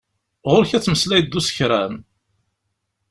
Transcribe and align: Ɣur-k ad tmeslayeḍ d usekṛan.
Ɣur-k 0.51 0.71
ad 0.73 0.83
tmeslayeḍ 0.83 1.27
d 1.27 1.37
usekṛan. 1.39 1.93